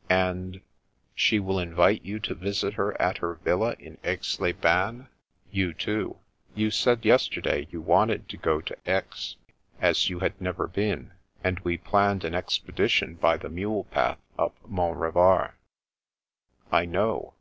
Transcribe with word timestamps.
"And— 0.08 0.62
she 1.14 1.38
will 1.38 1.58
invite 1.58 2.02
you 2.02 2.18
to 2.20 2.34
visit 2.34 2.72
her 2.72 2.98
at 2.98 3.18
her 3.18 3.34
villa 3.34 3.76
in 3.78 3.98
Aix 4.02 4.40
les 4.40 4.52
Bains."" 4.54 5.06
You, 5.52 5.74
too. 5.74 6.16
You 6.54 6.70
said 6.70 7.04
yesterday 7.04 7.68
you 7.70 7.82
wanted 7.82 8.26
to 8.30 8.38
go 8.38 8.62
to 8.62 8.74
Aix, 8.86 9.36
as 9.82 10.08
you 10.08 10.20
had 10.20 10.40
never 10.40 10.66
been; 10.66 11.12
and 11.44 11.60
we 11.60 11.76
planned 11.76 12.24
an 12.24 12.34
expedition 12.34 13.16
by 13.16 13.36
the 13.36 13.50
mule 13.50 13.84
path 13.84 14.16
up 14.38 14.54
Mont 14.66 14.96
Revard."" 14.98 15.52
I 16.72 16.86
know. 16.86 17.34